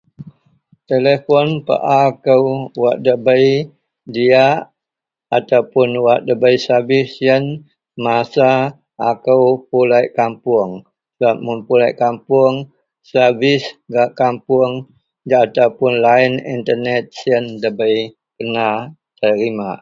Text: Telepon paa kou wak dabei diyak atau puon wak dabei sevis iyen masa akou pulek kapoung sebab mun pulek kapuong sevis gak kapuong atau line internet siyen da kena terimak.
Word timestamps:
Telepon 0.89 1.47
paa 1.67 2.03
kou 2.25 2.45
wak 2.81 2.97
dabei 3.05 3.45
diyak 4.13 4.59
atau 5.37 5.63
puon 5.71 5.91
wak 6.05 6.19
dabei 6.27 6.55
sevis 6.65 7.09
iyen 7.23 7.43
masa 8.05 8.49
akou 9.09 9.43
pulek 9.69 10.07
kapoung 10.17 10.71
sebab 11.15 11.35
mun 11.45 11.59
pulek 11.67 11.93
kapuong 12.01 12.55
sevis 13.09 13.63
gak 13.93 14.09
kapuong 14.19 14.73
atau 15.41 15.87
line 16.05 16.35
internet 16.55 17.03
siyen 17.17 17.45
da 17.61 17.69
kena 18.37 18.67
terimak. 19.19 19.79